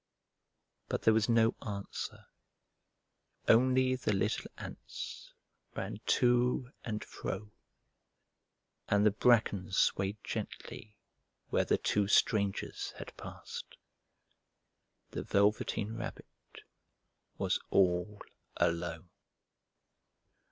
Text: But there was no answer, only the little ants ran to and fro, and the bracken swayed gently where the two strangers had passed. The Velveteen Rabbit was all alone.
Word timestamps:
But 0.89 1.03
there 1.03 1.13
was 1.13 1.29
no 1.29 1.55
answer, 1.61 2.25
only 3.47 3.95
the 3.95 4.11
little 4.13 4.49
ants 4.57 5.31
ran 5.75 5.99
to 6.07 6.71
and 6.83 7.03
fro, 7.03 7.51
and 8.89 9.05
the 9.05 9.11
bracken 9.11 9.71
swayed 9.71 10.17
gently 10.23 10.97
where 11.49 11.65
the 11.65 11.77
two 11.77 12.07
strangers 12.07 12.93
had 12.97 13.15
passed. 13.15 13.77
The 15.11 15.21
Velveteen 15.21 15.93
Rabbit 15.95 16.61
was 17.37 17.59
all 17.69 18.23
alone. 18.57 19.11